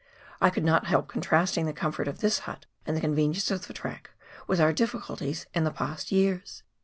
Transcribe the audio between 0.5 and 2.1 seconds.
not help contrasting the comfort